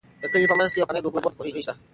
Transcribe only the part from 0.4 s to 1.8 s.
په منځ کې یو پخوانی او د اوبو ډک کوهی شته.